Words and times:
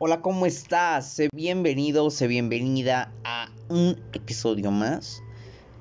Hola, 0.00 0.22
¿cómo 0.22 0.46
estás? 0.46 1.08
Sé 1.08 1.28
bienvenido, 1.34 2.08
sé 2.10 2.28
bienvenida 2.28 3.12
a 3.24 3.48
un 3.68 4.00
episodio 4.12 4.70
más. 4.70 5.24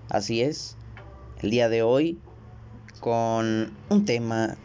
Así 0.09 0.41
es, 0.41 0.75
el 1.43 1.51
día 1.51 1.69
de 1.69 1.83
hoy 1.83 2.17
con 2.99 3.77
un 3.91 4.05
tema 4.05 4.57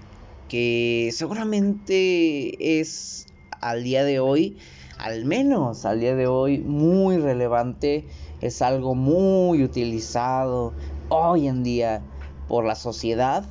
que 0.48 1.10
seguramente 1.12 2.80
es 2.80 3.26
al 3.60 3.84
día 3.84 4.04
de 4.04 4.20
hoy, 4.20 4.56
al 4.96 5.26
menos 5.26 5.84
al 5.84 6.00
día 6.00 6.16
de 6.16 6.26
hoy, 6.26 6.60
muy 6.60 7.18
relevante. 7.18 8.06
Es 8.40 8.62
algo 8.62 8.94
muy 8.94 9.62
utilizado 9.62 10.72
hoy 11.10 11.46
en 11.46 11.62
día 11.62 12.02
por 12.48 12.64
la 12.64 12.74
sociedad, 12.74 13.44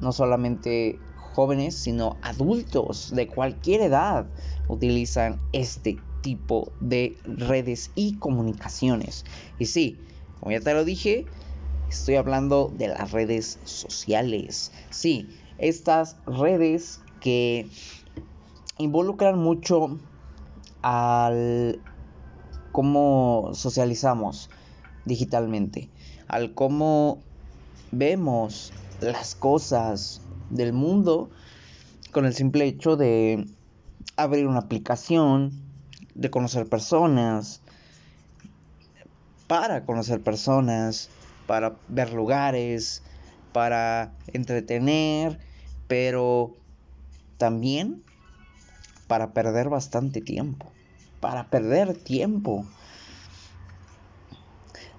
no 0.00 0.12
solamente 0.12 1.00
jóvenes, 1.34 1.74
sino 1.76 2.16
adultos 2.22 3.12
de 3.14 3.26
cualquier 3.26 3.82
edad 3.82 4.26
utilizan 4.68 5.40
este 5.52 5.98
tipo 6.22 6.72
de 6.80 7.18
redes 7.24 7.90
y 7.94 8.16
comunicaciones. 8.16 9.24
Y 9.58 9.66
sí, 9.66 9.98
como 10.40 10.52
ya 10.52 10.60
te 10.60 10.72
lo 10.72 10.84
dije, 10.84 11.26
estoy 11.90 12.14
hablando 12.14 12.72
de 12.78 12.88
las 12.88 13.10
redes 13.10 13.58
sociales. 13.64 14.72
Sí, 14.90 15.38
estas 15.58 16.16
redes 16.26 17.00
que 17.20 17.68
involucran 18.78 19.38
mucho 19.38 19.98
al 20.82 21.80
cómo 22.72 23.50
socializamos 23.54 24.50
digitalmente, 25.04 25.90
al 26.28 26.54
cómo 26.54 27.22
vemos 27.92 28.72
las 29.00 29.34
cosas 29.34 30.20
del 30.54 30.72
mundo 30.72 31.28
con 32.12 32.24
el 32.24 32.34
simple 32.34 32.64
hecho 32.64 32.96
de 32.96 33.46
abrir 34.16 34.46
una 34.46 34.60
aplicación, 34.60 35.50
de 36.14 36.30
conocer 36.30 36.68
personas, 36.68 37.60
para 39.48 39.84
conocer 39.84 40.22
personas, 40.22 41.10
para 41.46 41.76
ver 41.88 42.12
lugares, 42.12 43.02
para 43.52 44.12
entretener, 44.32 45.40
pero 45.88 46.54
también 47.36 48.02
para 49.08 49.32
perder 49.32 49.68
bastante 49.68 50.20
tiempo, 50.20 50.70
para 51.20 51.50
perder 51.50 51.94
tiempo. 51.96 52.64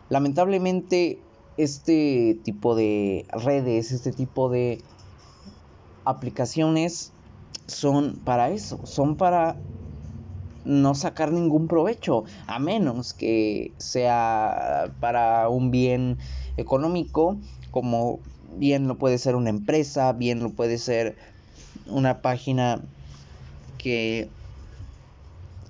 Lamentablemente 0.10 1.20
este 1.58 2.38
tipo 2.44 2.76
de 2.76 3.26
redes, 3.32 3.94
este 3.94 4.12
tipo 4.12 4.50
de 4.50 4.84
aplicaciones 6.06 7.12
son 7.68 8.16
para 8.24 8.50
eso, 8.50 8.80
son 8.84 9.16
para 9.16 9.58
no 10.64 10.96
sacar 10.96 11.32
ningún 11.32 11.68
provecho, 11.68 12.24
a 12.48 12.60
menos 12.60 13.14
que 13.14 13.74
sea 13.78 14.92
para 15.00 15.48
un 15.50 15.72
bien 15.72 16.18
económico, 16.58 17.38
como 17.72 18.20
bien 18.58 18.88
lo 18.88 18.98
puede 18.98 19.18
ser 19.18 19.36
una 19.36 19.50
empresa, 19.50 20.14
bien 20.14 20.42
lo 20.42 20.52
puede 20.52 20.78
ser 20.78 21.16
una 21.88 22.22
página 22.22 22.82
que, 23.78 24.30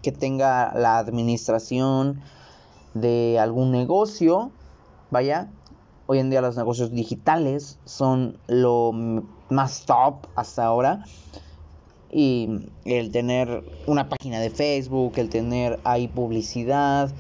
que 0.02 0.12
tenga 0.12 0.74
la 0.76 0.98
administración 0.98 2.22
de 2.94 3.38
algún 3.40 3.72
negocio, 3.72 4.52
vaya, 5.12 5.50
hoy 6.08 6.20
en 6.20 6.30
día 6.30 6.42
los 6.42 6.58
negocios 6.58 6.92
digitales 6.92 7.80
son 7.86 8.38
lo 8.48 8.92
más 9.50 9.86
top 9.86 10.28
hasta 10.36 10.66
ahora. 10.66 11.06
Y 12.12 12.70
el 12.86 13.12
tener 13.12 13.64
una 13.88 14.08
página 14.08 14.40
de 14.40 14.50
Facebook, 14.50 15.14
el 15.18 15.30
tener 15.30 15.80
ahí 15.84 16.08
publicidad, 16.08 17.12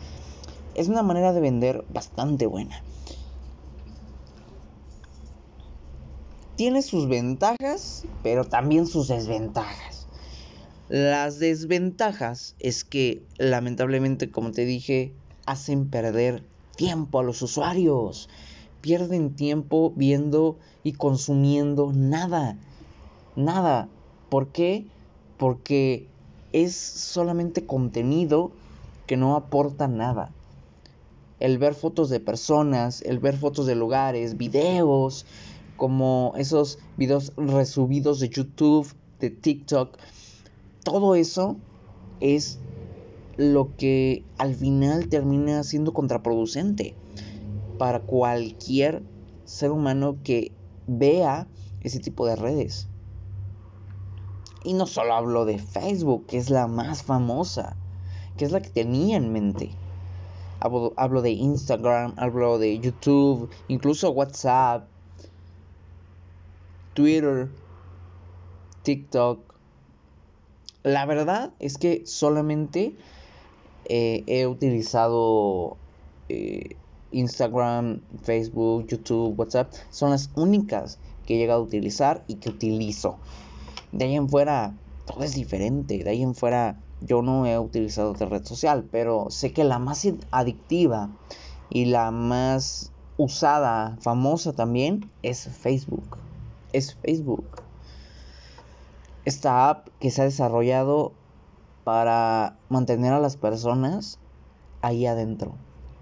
es 0.75 0.87
una 0.87 1.03
manera 1.03 1.33
de 1.33 1.41
vender 1.41 1.83
bastante 1.89 2.45
buena. 2.45 2.81
Tiene 6.55 6.81
sus 6.81 7.09
ventajas, 7.09 8.05
pero 8.23 8.45
también 8.45 8.87
sus 8.87 9.09
desventajas. 9.09 10.07
Las 10.87 11.39
desventajas 11.39 12.55
es 12.59 12.85
que 12.85 13.23
lamentablemente, 13.37 14.31
como 14.31 14.51
te 14.51 14.63
dije, 14.63 15.13
hacen 15.45 15.89
perder 15.89 16.43
tiempo 16.77 17.19
a 17.19 17.23
los 17.23 17.41
usuarios 17.41 18.29
pierden 18.85 19.35
tiempo 19.35 19.93
viendo 19.95 20.59
y 20.83 20.93
consumiendo 20.93 21.91
nada. 21.91 22.55
Nada. 23.35 23.89
¿Por 24.29 24.49
qué? 24.49 24.85
Porque 25.39 26.05
es 26.53 26.75
solamente 26.75 27.65
contenido 27.65 28.51
que 29.07 29.17
no 29.17 29.35
aporta 29.35 29.87
nada. 29.87 30.31
El 31.39 31.57
ver 31.57 31.73
fotos 31.73 32.11
de 32.11 32.19
personas, 32.19 33.01
el 33.01 33.17
ver 33.17 33.35
fotos 33.35 33.65
de 33.65 33.73
lugares, 33.73 34.37
videos, 34.37 35.25
como 35.77 36.33
esos 36.37 36.77
videos 36.95 37.33
resubidos 37.37 38.19
de 38.19 38.29
YouTube, 38.29 38.93
de 39.19 39.31
TikTok, 39.31 39.97
todo 40.83 41.15
eso 41.15 41.55
es 42.19 42.59
lo 43.35 43.75
que 43.77 44.23
al 44.37 44.53
final 44.53 45.09
termina 45.09 45.63
siendo 45.63 45.91
contraproducente 45.91 46.93
para 47.77 48.01
cualquier 48.01 49.03
ser 49.45 49.71
humano 49.71 50.17
que 50.23 50.51
vea 50.87 51.47
ese 51.81 51.99
tipo 51.99 52.25
de 52.25 52.35
redes. 52.35 52.87
Y 54.63 54.73
no 54.73 54.87
solo 54.87 55.13
hablo 55.13 55.45
de 55.45 55.59
Facebook, 55.59 56.25
que 56.27 56.37
es 56.37 56.49
la 56.49 56.67
más 56.67 57.03
famosa, 57.03 57.75
que 58.37 58.45
es 58.45 58.51
la 58.51 58.61
que 58.61 58.69
tenía 58.69 59.17
en 59.17 59.31
mente. 59.31 59.69
Hablo, 60.59 61.21
de 61.21 61.29
Instagram, 61.29 62.15
hablo 62.17 62.57
de 62.57 62.79
YouTube, 62.79 63.51
incluso 63.67 64.09
WhatsApp, 64.09 64.87
Twitter, 66.95 67.49
TikTok. 68.81 69.53
La 70.81 71.05
verdad 71.05 71.53
es 71.59 71.77
que 71.77 72.07
solamente 72.07 72.95
eh, 73.85 74.23
he 74.25 74.47
utilizado 74.47 75.77
eh, 76.29 76.77
Instagram, 77.11 78.01
Facebook, 78.23 78.87
YouTube, 78.87 79.39
WhatsApp 79.39 79.71
son 79.89 80.11
las 80.11 80.29
únicas 80.35 80.99
que 81.25 81.35
he 81.35 81.37
llegado 81.37 81.61
a 81.61 81.63
utilizar 81.63 82.23
y 82.27 82.35
que 82.35 82.49
utilizo. 82.49 83.17
De 83.91 84.05
ahí 84.05 84.15
en 84.15 84.29
fuera, 84.29 84.73
todo 85.05 85.23
es 85.23 85.33
diferente. 85.33 86.03
De 86.03 86.09
ahí 86.09 86.21
en 86.21 86.35
fuera, 86.35 86.79
yo 87.01 87.21
no 87.21 87.45
he 87.45 87.57
utilizado 87.57 88.11
otra 88.11 88.27
red 88.27 88.43
social, 88.45 88.87
pero 88.91 89.27
sé 89.29 89.53
que 89.53 89.63
la 89.63 89.79
más 89.79 90.07
adictiva 90.31 91.09
y 91.69 91.85
la 91.85 92.11
más 92.11 92.91
usada, 93.17 93.97
famosa 94.01 94.53
también, 94.53 95.09
es 95.23 95.47
Facebook. 95.47 96.17
Es 96.73 96.95
Facebook. 96.95 97.45
Esta 99.23 99.69
app 99.69 99.87
que 99.99 100.11
se 100.11 100.21
ha 100.21 100.25
desarrollado 100.25 101.13
para 101.83 102.57
mantener 102.69 103.13
a 103.13 103.19
las 103.19 103.37
personas 103.37 104.19
ahí 104.81 105.05
adentro 105.05 105.55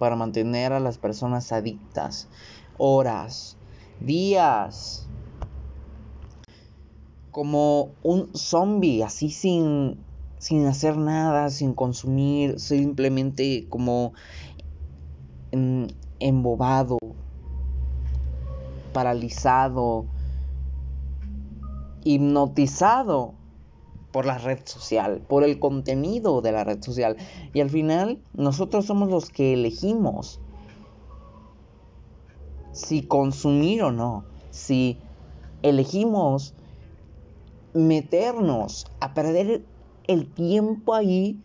para 0.03 0.17
mantener 0.17 0.73
a 0.73 0.81
las 0.81 0.97
personas 0.97 1.53
adictas. 1.53 2.27
Horas, 2.77 3.55
días. 4.01 5.07
Como 7.31 7.93
un 8.03 8.35
zombie, 8.35 9.01
así 9.01 9.29
sin, 9.29 10.03
sin 10.39 10.67
hacer 10.67 10.97
nada, 10.97 11.49
sin 11.51 11.73
consumir, 11.73 12.59
simplemente 12.59 13.65
como 13.69 14.11
embobado, 16.19 16.97
paralizado, 18.91 20.07
hipnotizado 22.03 23.35
por 24.13 24.25
la 24.25 24.37
red 24.37 24.59
social, 24.63 25.21
por 25.27 25.43
el 25.43 25.59
contenido 25.59 26.41
de 26.41 26.53
la 26.53 26.63
red 26.63 26.81
social. 26.81 27.17
Y 27.53 27.59
al 27.59 27.69
final 27.69 28.19
nosotros 28.33 28.85
somos 28.85 29.09
los 29.09 29.29
que 29.29 29.53
elegimos 29.53 30.39
si 32.71 33.01
consumir 33.01 33.83
o 33.83 33.91
no, 33.91 34.23
si 34.51 34.99
elegimos 35.63 36.53
meternos 37.73 38.85
a 38.99 39.13
perder 39.15 39.63
el 40.07 40.31
tiempo 40.31 40.93
ahí 40.93 41.41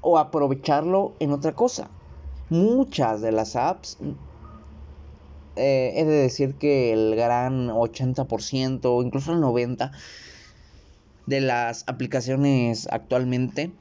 o 0.00 0.18
aprovecharlo 0.18 1.12
en 1.20 1.32
otra 1.32 1.52
cosa. 1.52 1.90
Muchas 2.48 3.20
de 3.20 3.32
las 3.32 3.56
apps, 3.56 3.98
eh, 5.56 5.92
he 5.96 6.04
de 6.06 6.16
decir 6.16 6.54
que 6.54 6.94
el 6.94 7.14
gran 7.14 7.68
80%, 7.68 9.04
incluso 9.04 9.32
el 9.32 9.40
90%, 9.40 9.90
de 11.28 11.42
las 11.42 11.84
aplicaciones 11.86 12.88
actualmente 12.90 13.74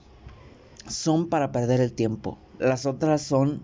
son 0.85 1.29
para 1.29 1.53
perder 1.53 1.79
el 1.79 1.94
tiempo. 1.94 2.38
Las 2.59 2.85
otras 2.85 3.21
son 3.21 3.61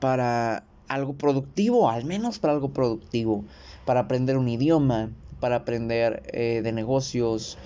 para 0.00 0.64
algo 0.88 1.14
productivo, 1.14 1.90
al 1.90 2.06
menos 2.06 2.38
para 2.38 2.54
algo 2.54 2.72
productivo, 2.72 3.44
para 3.84 4.00
aprender 4.00 4.38
un 4.38 4.48
idioma, 4.48 5.10
para 5.38 5.56
aprender 5.56 6.22
eh, 6.32 6.62
de 6.62 6.72
negocios, 6.72 7.58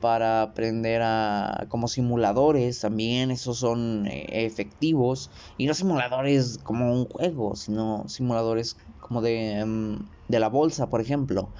para 0.00 0.42
aprender 0.42 1.02
a 1.02 1.66
como 1.68 1.88
simuladores 1.88 2.80
también. 2.80 3.32
Esos 3.32 3.58
son 3.58 4.06
eh, 4.06 4.26
efectivos. 4.46 5.30
Y 5.56 5.66
no 5.66 5.74
simuladores 5.74 6.58
como 6.58 6.92
un 6.92 7.06
juego 7.06 7.56
sino 7.56 8.08
simuladores 8.08 8.76
como 9.00 9.22
de, 9.22 9.58
em, 9.58 9.98
de 10.28 10.38
la 10.38 10.48
bolsa 10.48 10.88
por 10.88 11.00
ejemplo 11.00 11.52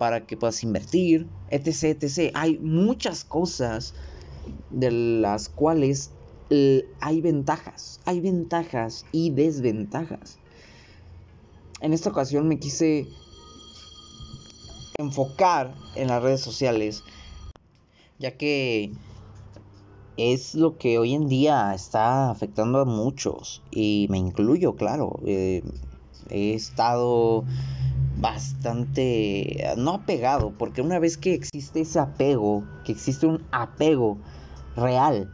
para 0.00 0.26
que 0.26 0.36
puedas 0.36 0.64
invertir 0.64 1.28
etc 1.50 2.02
etc 2.02 2.32
hay 2.34 2.58
muchas 2.58 3.22
cosas 3.22 3.92
de 4.70 4.90
las 4.90 5.50
cuales 5.50 6.10
hay 7.00 7.20
ventajas 7.20 8.00
hay 8.06 8.20
ventajas 8.20 9.04
y 9.12 9.30
desventajas 9.30 10.38
en 11.80 11.92
esta 11.92 12.10
ocasión 12.10 12.48
me 12.48 12.58
quise 12.58 13.06
enfocar 14.98 15.74
en 15.96 16.08
las 16.08 16.22
redes 16.22 16.40
sociales, 16.40 17.02
ya 18.18 18.36
que 18.36 18.92
es 20.16 20.54
lo 20.54 20.76
que 20.76 20.98
hoy 20.98 21.14
en 21.14 21.28
día 21.28 21.72
está 21.74 22.30
afectando 22.30 22.80
a 22.80 22.84
muchos 22.84 23.62
y 23.70 24.06
me 24.10 24.18
incluyo, 24.18 24.76
claro. 24.76 25.18
Eh, 25.24 25.62
he 26.28 26.52
estado 26.52 27.44
bastante, 28.20 29.74
no 29.76 29.92
apegado, 29.92 30.52
porque 30.52 30.82
una 30.82 30.98
vez 30.98 31.16
que 31.16 31.34
existe 31.34 31.80
ese 31.80 31.98
apego, 31.98 32.64
que 32.84 32.92
existe 32.92 33.26
un 33.26 33.46
apego 33.50 34.18
real 34.76 35.28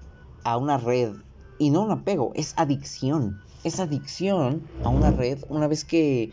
a 0.45 0.57
una 0.57 0.79
red, 0.79 1.15
y 1.59 1.71
no 1.71 1.83
un 1.83 1.91
apego, 1.91 2.33
es 2.35 2.55
adicción, 2.57 3.39
es 3.65 3.81
adicción 3.81 4.63
a 4.85 4.91
una 4.91 5.11
red, 5.11 5.39
una 5.49 5.67
vez 5.67 5.85
que 5.85 6.33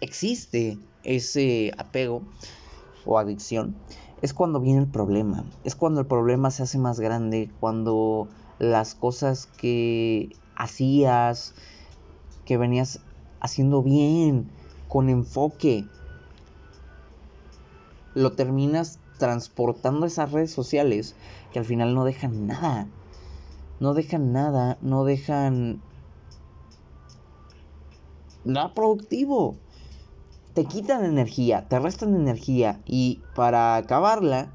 existe 0.00 0.78
ese 1.04 1.72
apego 1.78 2.22
o 3.04 3.18
adicción, 3.18 3.76
es 4.22 4.34
cuando 4.34 4.60
viene 4.60 4.80
el 4.80 4.88
problema. 4.88 5.44
Es 5.64 5.76
cuando 5.76 6.00
el 6.00 6.06
problema 6.06 6.50
se 6.50 6.62
hace 6.62 6.78
más 6.78 6.98
grande, 7.00 7.50
cuando 7.60 8.28
las 8.58 8.94
cosas 8.94 9.46
que 9.46 10.34
hacías, 10.56 11.54
que 12.44 12.56
venías 12.56 13.00
haciendo 13.40 13.82
bien, 13.82 14.50
con 14.88 15.08
enfoque, 15.08 15.88
lo 18.14 18.32
terminas 18.32 18.98
transportando 19.18 20.04
a 20.04 20.08
esas 20.08 20.32
redes 20.32 20.52
sociales 20.52 21.14
que 21.52 21.58
al 21.58 21.64
final 21.64 21.94
no 21.94 22.04
dejan 22.04 22.46
nada. 22.46 22.86
No 23.78 23.92
dejan 23.92 24.32
nada, 24.32 24.78
no 24.80 25.04
dejan 25.04 25.82
nada 28.44 28.72
productivo 28.72 29.56
te 30.56 30.64
quitan 30.64 31.04
energía, 31.04 31.68
te 31.68 31.78
restan 31.78 32.14
energía 32.16 32.80
y 32.86 33.20
para 33.34 33.76
acabarla 33.76 34.48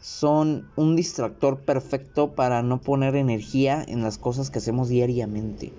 son 0.00 0.64
un 0.76 0.96
distractor 0.96 1.58
perfecto 1.66 2.34
para 2.34 2.62
no 2.62 2.80
poner 2.80 3.14
energía 3.14 3.84
en 3.86 4.02
las 4.02 4.16
cosas 4.16 4.48
que 4.48 4.60
hacemos 4.60 4.88
diariamente. 4.88 5.74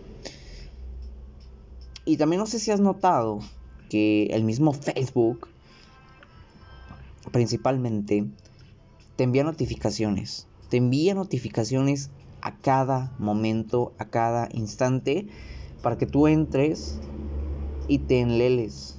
Y 2.05 2.17
también 2.17 2.39
no 2.39 2.45
sé 2.45 2.59
si 2.59 2.71
has 2.71 2.79
notado 2.79 3.39
que 3.89 4.27
el 4.27 4.43
mismo 4.43 4.73
Facebook 4.73 5.47
principalmente 7.31 8.25
te 9.15 9.23
envía 9.23 9.43
notificaciones. 9.43 10.47
Te 10.69 10.77
envía 10.77 11.15
notificaciones 11.15 12.11
a 12.41 12.59
cada 12.59 13.11
momento, 13.17 13.95
a 13.97 14.09
cada 14.09 14.47
instante, 14.51 15.27
para 15.81 15.97
que 15.97 16.05
tú 16.05 16.27
entres 16.27 16.99
y 17.87 17.99
te 17.99 18.19
enleles 18.19 18.95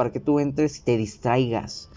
para 0.00 0.12
que 0.12 0.20
tú 0.20 0.40
entres 0.40 0.78
y 0.78 0.82
te 0.82 0.96
distraigas. 0.96 1.90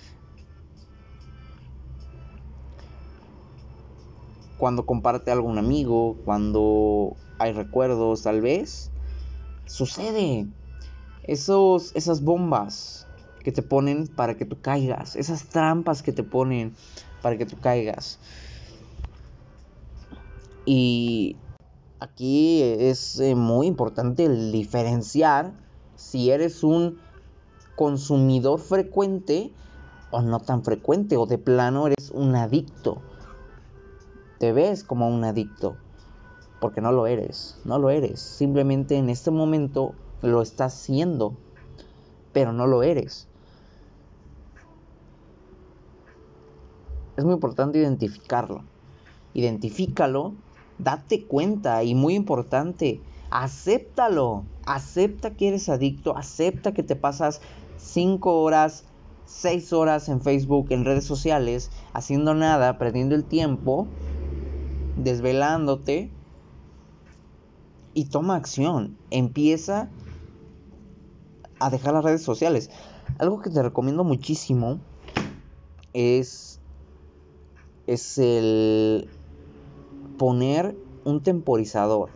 Cuando 4.57 4.85
comparte 4.85 5.31
algún 5.31 5.57
amigo, 5.57 6.17
cuando 6.25 7.15
hay 7.39 7.53
recuerdos, 7.53 8.23
tal 8.23 8.41
vez, 8.41 8.92
sucede. 9.65 10.47
Esos, 11.23 11.95
esas 11.95 12.21
bombas 12.21 13.07
que 13.43 13.51
te 13.51 13.61
ponen 13.61 14.07
para 14.07 14.35
que 14.35 14.45
tú 14.45 14.59
caigas, 14.61 15.15
esas 15.15 15.49
trampas 15.49 16.01
que 16.01 16.11
te 16.11 16.23
ponen 16.23 16.75
para 17.21 17.37
que 17.37 17.45
tú 17.45 17.57
caigas. 17.59 18.19
Y 20.65 21.37
aquí 21.99 22.61
es 22.61 23.19
eh, 23.19 23.35
muy 23.35 23.67
importante 23.67 24.29
diferenciar 24.29 25.53
si 25.95 26.31
eres 26.31 26.63
un 26.63 26.99
consumidor 27.75 28.59
frecuente 28.59 29.51
o 30.11 30.21
no 30.21 30.39
tan 30.39 30.63
frecuente 30.63 31.17
o 31.17 31.25
de 31.25 31.37
plano 31.37 31.87
eres 31.87 32.11
un 32.11 32.35
adicto. 32.35 33.01
Te 34.39 34.51
ves 34.51 34.83
como 34.83 35.07
un 35.07 35.23
adicto 35.23 35.77
porque 36.63 36.79
no 36.79 36.93
lo 36.93 37.07
eres, 37.07 37.59
no 37.65 37.77
lo 37.77 37.89
eres. 37.89 38.21
Simplemente 38.21 38.95
en 38.95 39.09
este 39.09 39.31
momento 39.31 39.95
lo 40.21 40.41
estás 40.41 40.73
siendo, 40.73 41.33
pero 42.31 42.53
no 42.53 42.67
lo 42.67 42.83
eres. 42.83 43.27
Es 47.17 47.25
muy 47.25 47.33
importante 47.33 47.79
identificarlo. 47.79 48.63
Identifícalo, 49.33 50.35
date 50.77 51.25
cuenta 51.25 51.83
y 51.83 51.95
muy 51.95 52.15
importante, 52.15 53.01
acéptalo. 53.29 54.45
Acepta 54.65 55.31
que 55.31 55.49
eres 55.49 55.67
adicto, 55.67 56.15
acepta 56.15 56.73
que 56.73 56.83
te 56.83 56.95
pasas 56.95 57.41
5 57.75 58.41
horas, 58.41 58.85
6 59.25 59.73
horas 59.73 60.07
en 60.07 60.21
Facebook, 60.21 60.67
en 60.69 60.85
redes 60.85 61.03
sociales, 61.03 61.71
haciendo 61.91 62.33
nada, 62.33 62.77
perdiendo 62.77 63.15
el 63.15 63.25
tiempo, 63.25 63.85
desvelándote. 64.95 66.09
Y 67.93 68.05
toma 68.05 68.35
acción. 68.35 68.97
Empieza 69.11 69.89
a 71.59 71.69
dejar 71.69 71.93
las 71.93 72.03
redes 72.03 72.23
sociales. 72.23 72.69
Algo 73.19 73.41
que 73.41 73.49
te 73.49 73.61
recomiendo 73.61 74.03
muchísimo 74.03 74.79
es, 75.93 76.59
es 77.87 78.17
el 78.17 79.09
poner 80.17 80.75
un 81.03 81.21
temporizador 81.21 82.09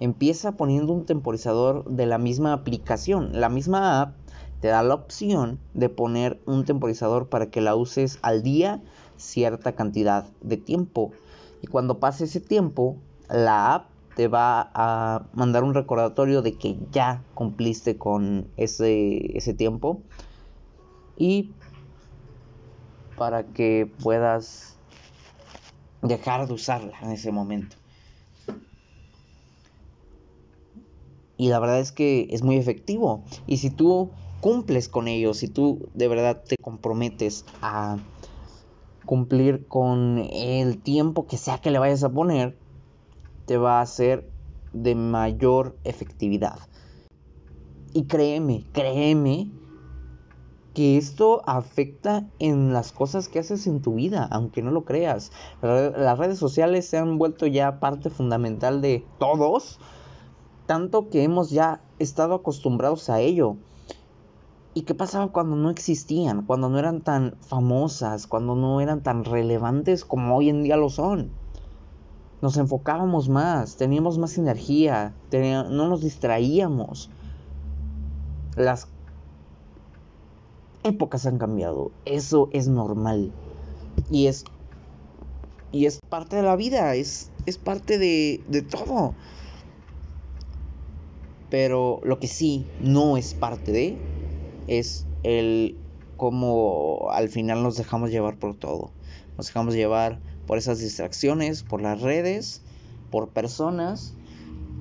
empieza 0.00 0.52
poniendo 0.52 0.92
un 0.92 1.06
temporizador 1.06 1.84
de 1.84 2.06
la 2.06 2.18
misma 2.18 2.52
aplicación. 2.52 3.30
La 3.32 3.48
misma 3.48 4.00
app 4.00 4.16
te 4.60 4.68
da 4.68 4.82
la 4.82 4.94
opción 4.94 5.58
de 5.74 5.88
poner 5.88 6.40
un 6.46 6.64
temporizador 6.64 7.28
para 7.28 7.50
que 7.50 7.60
la 7.60 7.74
uses 7.74 8.18
al 8.22 8.42
día 8.42 8.82
cierta 9.16 9.74
cantidad 9.74 10.26
de 10.40 10.56
tiempo. 10.56 11.12
Y 11.62 11.66
cuando 11.66 11.98
pase 11.98 12.24
ese 12.24 12.40
tiempo, 12.40 12.96
la 13.28 13.74
app 13.74 13.90
te 14.18 14.26
va 14.26 14.72
a 14.74 15.28
mandar 15.32 15.62
un 15.62 15.74
recordatorio 15.74 16.42
de 16.42 16.58
que 16.58 16.76
ya 16.90 17.22
cumpliste 17.34 17.98
con 17.98 18.48
ese, 18.56 19.38
ese 19.38 19.54
tiempo. 19.54 20.02
Y 21.16 21.52
para 23.16 23.44
que 23.44 23.88
puedas 24.02 24.76
dejar 26.02 26.48
de 26.48 26.54
usarla 26.54 26.98
en 27.00 27.12
ese 27.12 27.30
momento. 27.30 27.76
Y 31.36 31.50
la 31.50 31.60
verdad 31.60 31.78
es 31.78 31.92
que 31.92 32.26
es 32.32 32.42
muy 32.42 32.56
efectivo. 32.56 33.22
Y 33.46 33.58
si 33.58 33.70
tú 33.70 34.10
cumples 34.40 34.88
con 34.88 35.06
ello, 35.06 35.32
si 35.32 35.46
tú 35.46 35.90
de 35.94 36.08
verdad 36.08 36.42
te 36.44 36.56
comprometes 36.60 37.44
a 37.62 37.98
cumplir 39.06 39.68
con 39.68 40.18
el 40.32 40.82
tiempo 40.82 41.28
que 41.28 41.36
sea 41.36 41.58
que 41.58 41.70
le 41.70 41.78
vayas 41.78 42.02
a 42.02 42.10
poner, 42.10 42.57
te 43.48 43.56
va 43.56 43.80
a 43.80 43.86
ser 43.86 44.30
de 44.72 44.94
mayor 44.94 45.76
efectividad. 45.82 46.60
Y 47.94 48.04
créeme, 48.04 48.66
créeme 48.72 49.50
que 50.74 50.98
esto 50.98 51.42
afecta 51.46 52.28
en 52.38 52.72
las 52.72 52.92
cosas 52.92 53.28
que 53.28 53.38
haces 53.40 53.66
en 53.66 53.80
tu 53.80 53.94
vida, 53.94 54.28
aunque 54.30 54.62
no 54.62 54.70
lo 54.70 54.84
creas. 54.84 55.32
Las 55.62 56.18
redes 56.18 56.38
sociales 56.38 56.86
se 56.86 56.98
han 56.98 57.18
vuelto 57.18 57.46
ya 57.46 57.80
parte 57.80 58.10
fundamental 58.10 58.82
de 58.82 59.04
todos 59.18 59.80
tanto 60.66 61.08
que 61.08 61.22
hemos 61.24 61.48
ya 61.48 61.80
estado 61.98 62.34
acostumbrados 62.34 63.08
a 63.08 63.20
ello. 63.20 63.56
¿Y 64.74 64.82
qué 64.82 64.94
pasaba 64.94 65.32
cuando 65.32 65.56
no 65.56 65.70
existían? 65.70 66.44
Cuando 66.44 66.68
no 66.68 66.78
eran 66.78 67.00
tan 67.00 67.36
famosas, 67.40 68.26
cuando 68.26 68.54
no 68.54 68.82
eran 68.82 69.02
tan 69.02 69.24
relevantes 69.24 70.04
como 70.04 70.36
hoy 70.36 70.50
en 70.50 70.62
día 70.62 70.76
lo 70.76 70.90
son. 70.90 71.30
Nos 72.40 72.56
enfocábamos 72.56 73.28
más, 73.28 73.76
teníamos 73.76 74.18
más 74.18 74.38
energía, 74.38 75.14
no 75.32 75.88
nos 75.88 76.02
distraíamos. 76.02 77.10
Las 78.56 78.88
épocas 80.84 81.26
han 81.26 81.38
cambiado, 81.38 81.90
eso 82.04 82.48
es 82.52 82.68
normal. 82.68 83.32
Y 84.10 84.26
es, 84.26 84.44
y 85.72 85.86
es 85.86 85.98
parte 86.08 86.36
de 86.36 86.42
la 86.42 86.54
vida, 86.54 86.94
es, 86.94 87.30
es 87.46 87.58
parte 87.58 87.98
de, 87.98 88.42
de 88.48 88.62
todo. 88.62 89.14
Pero 91.50 92.00
lo 92.04 92.18
que 92.20 92.28
sí 92.28 92.66
no 92.80 93.16
es 93.16 93.34
parte 93.34 93.72
de 93.72 93.98
es 94.68 95.06
el 95.22 95.76
cómo 96.18 97.08
al 97.12 97.30
final 97.30 97.62
nos 97.62 97.78
dejamos 97.78 98.10
llevar 98.10 98.38
por 98.38 98.58
todo. 98.58 98.90
Nos 99.38 99.46
dejamos 99.46 99.74
llevar 99.74 100.20
por 100.46 100.58
esas 100.58 100.80
distracciones, 100.80 101.62
por 101.62 101.80
las 101.80 102.02
redes, 102.02 102.60
por 103.10 103.30
personas 103.30 104.14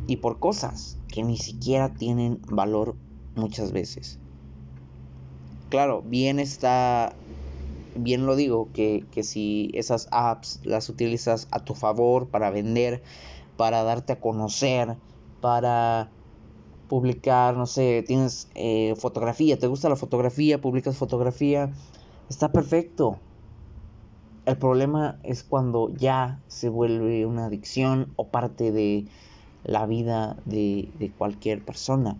y 0.07 0.17
por 0.17 0.39
cosas 0.39 0.97
que 1.07 1.23
ni 1.23 1.37
siquiera 1.37 1.93
tienen 1.93 2.41
valor 2.49 2.95
muchas 3.35 3.71
veces. 3.71 4.19
Claro, 5.69 6.01
bien 6.01 6.39
está, 6.39 7.15
bien 7.95 8.25
lo 8.25 8.35
digo, 8.35 8.69
que, 8.73 9.05
que 9.11 9.23
si 9.23 9.69
esas 9.75 10.07
apps 10.11 10.59
las 10.63 10.89
utilizas 10.89 11.47
a 11.51 11.63
tu 11.63 11.75
favor 11.75 12.29
para 12.29 12.49
vender, 12.49 13.03
para 13.57 13.83
darte 13.83 14.13
a 14.13 14.19
conocer, 14.19 14.97
para 15.39 16.16
publicar, 16.87 17.55
no 17.55 17.65
sé, 17.65 18.03
tienes 18.05 18.47
eh, 18.55 18.95
fotografía, 18.97 19.57
te 19.59 19.67
gusta 19.67 19.89
la 19.89 19.95
fotografía, 19.95 20.59
publicas 20.61 20.97
fotografía, 20.97 21.71
está 22.29 22.51
perfecto. 22.51 23.19
El 24.45 24.57
problema 24.57 25.19
es 25.23 25.43
cuando 25.43 25.93
ya 25.93 26.41
se 26.47 26.69
vuelve 26.69 27.25
una 27.25 27.45
adicción 27.45 28.13
o 28.15 28.27
parte 28.29 28.71
de 28.71 29.05
la 29.63 29.85
vida 29.85 30.37
de, 30.45 30.89
de 30.97 31.11
cualquier 31.11 31.63
persona. 31.63 32.17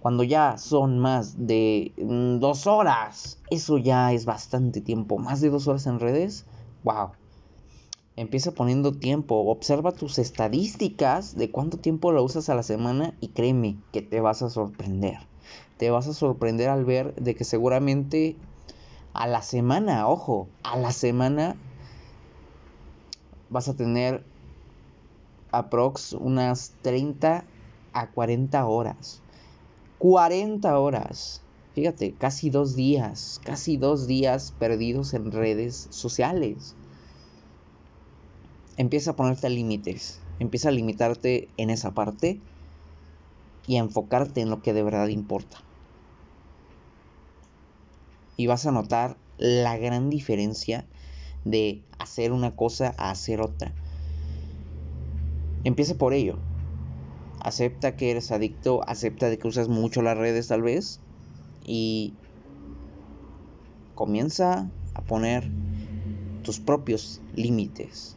Cuando 0.00 0.22
ya 0.22 0.58
son 0.58 0.98
más 0.98 1.46
de 1.46 1.94
mm, 1.96 2.38
dos 2.38 2.66
horas, 2.66 3.38
eso 3.50 3.78
ya 3.78 4.12
es 4.12 4.26
bastante 4.26 4.80
tiempo. 4.80 5.16
Más 5.16 5.40
de 5.40 5.48
dos 5.48 5.66
horas 5.66 5.86
en 5.86 6.00
redes, 6.00 6.44
wow. 6.82 7.12
Empieza 8.16 8.52
poniendo 8.52 8.92
tiempo, 8.92 9.50
observa 9.50 9.90
tus 9.90 10.20
estadísticas 10.20 11.36
de 11.36 11.50
cuánto 11.50 11.78
tiempo 11.78 12.12
lo 12.12 12.22
usas 12.22 12.48
a 12.48 12.54
la 12.54 12.62
semana 12.62 13.12
y 13.20 13.28
créeme 13.28 13.76
que 13.92 14.02
te 14.02 14.20
vas 14.20 14.40
a 14.42 14.50
sorprender. 14.50 15.18
Te 15.78 15.90
vas 15.90 16.06
a 16.06 16.14
sorprender 16.14 16.68
al 16.68 16.84
ver 16.84 17.16
de 17.16 17.34
que 17.34 17.42
seguramente 17.42 18.36
a 19.14 19.26
la 19.26 19.42
semana, 19.42 20.06
ojo, 20.06 20.48
a 20.62 20.76
la 20.76 20.92
semana 20.92 21.56
vas 23.50 23.68
a 23.68 23.74
tener 23.74 24.24
aprox 25.50 26.12
unas 26.12 26.72
30 26.82 27.44
a 27.92 28.10
40 28.12 28.64
horas. 28.64 29.22
40 29.98 30.78
horas. 30.78 31.42
Fíjate, 31.74 32.14
casi 32.14 32.50
dos 32.50 32.76
días, 32.76 33.40
casi 33.42 33.76
dos 33.76 34.06
días 34.06 34.52
perdidos 34.56 35.14
en 35.14 35.32
redes 35.32 35.88
sociales. 35.90 36.76
Empieza 38.76 39.12
a 39.12 39.16
ponerte 39.16 39.48
límites, 39.50 40.20
empieza 40.38 40.68
a 40.68 40.72
limitarte 40.72 41.48
en 41.56 41.70
esa 41.70 41.92
parte 41.92 42.40
y 43.66 43.76
a 43.76 43.80
enfocarte 43.80 44.40
en 44.40 44.50
lo 44.50 44.62
que 44.62 44.72
de 44.72 44.82
verdad 44.82 45.08
importa 45.08 45.64
y 48.36 48.46
vas 48.46 48.66
a 48.66 48.72
notar 48.72 49.16
la 49.36 49.76
gran 49.76 50.10
diferencia 50.10 50.86
de 51.44 51.84
hacer 51.98 52.32
una 52.32 52.56
cosa 52.56 52.94
a 52.98 53.10
hacer 53.10 53.40
otra. 53.40 53.74
Empieza 55.64 55.94
por 55.94 56.12
ello. 56.14 56.38
Acepta 57.40 57.96
que 57.96 58.10
eres 58.10 58.30
adicto, 58.30 58.80
acepta 58.88 59.28
de 59.28 59.38
que 59.38 59.48
usas 59.48 59.68
mucho 59.68 60.02
las 60.02 60.16
redes 60.16 60.48
tal 60.48 60.62
vez 60.62 61.00
y 61.62 62.14
comienza 63.94 64.70
a 64.94 65.02
poner 65.02 65.52
tus 66.42 66.60
propios 66.60 67.20
límites. 67.32 68.16